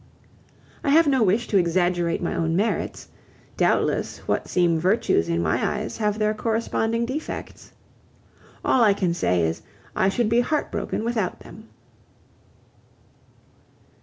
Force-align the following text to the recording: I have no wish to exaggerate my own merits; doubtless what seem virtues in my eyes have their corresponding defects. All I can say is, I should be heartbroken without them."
I 0.83 0.89
have 0.89 1.05
no 1.05 1.21
wish 1.21 1.47
to 1.49 1.57
exaggerate 1.59 2.23
my 2.23 2.33
own 2.33 2.55
merits; 2.55 3.09
doubtless 3.55 4.17
what 4.27 4.47
seem 4.47 4.79
virtues 4.79 5.29
in 5.29 5.43
my 5.43 5.63
eyes 5.63 5.97
have 5.97 6.17
their 6.17 6.33
corresponding 6.33 7.05
defects. 7.05 7.71
All 8.65 8.83
I 8.83 8.95
can 8.95 9.13
say 9.13 9.41
is, 9.43 9.61
I 9.95 10.09
should 10.09 10.27
be 10.27 10.39
heartbroken 10.39 11.03
without 11.05 11.41
them." 11.41 11.69